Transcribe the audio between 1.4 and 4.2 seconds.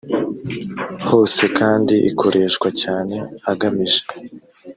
kandi ikoreshwa cyane agamije